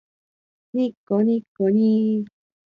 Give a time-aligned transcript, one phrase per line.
[0.73, 2.31] にっこにっこにー